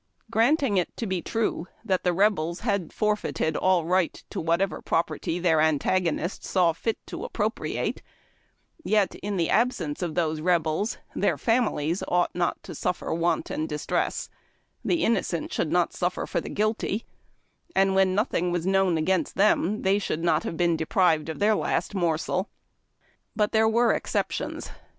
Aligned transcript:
Granting 0.31 0.77
it 0.77 0.97
to 0.97 1.05
be 1.05 1.21
true 1.21 1.67
that 1.85 2.03
the 2.03 2.11
Rebels 2.11 2.61
had 2.61 2.91
forfeited 2.91 3.55
all 3.55 3.85
right 3.85 4.23
to 4.31 4.41
whatever 4.41 4.81
property 4.81 5.37
their 5.37 5.61
antagonists 5.61 6.47
saw 6.47 6.73
fit 6.73 6.97
to 7.05 7.23
appropriate, 7.23 8.01
yet 8.83 9.13
in 9.13 9.37
the 9.37 9.51
absence 9.51 10.01
of 10.01 10.15
those 10.15 10.41
Rebels 10.41 10.97
their 11.15 11.37
families 11.37 12.01
ought 12.07 12.33
not 12.33 12.63
to 12.63 12.73
suffer 12.73 13.13
want 13.13 13.51
and 13.51 13.69
distress; 13.69 14.27
the 14.83 15.03
innocent 15.03 15.53
should 15.53 15.71
not 15.71 15.93
suffer 15.93 16.25
for 16.25 16.41
the 16.41 16.49
guilty, 16.49 17.05
and 17.75 17.93
when 17.93 18.15
nothing 18.15 18.51
was 18.51 18.65
known 18.65 18.97
against 18.97 19.35
them 19.35 19.83
they 19.83 19.97
sliould 19.99 20.21
not 20.23 20.41
have 20.45 20.57
been 20.57 20.75
deprived 20.75 21.29
of 21.29 21.37
their 21.37 21.53
last 21.53 21.93
morsel. 21.93 22.49
But 23.35 23.51
there 23.51 23.69
were 23.69 23.93
exceptions. 23.93 24.71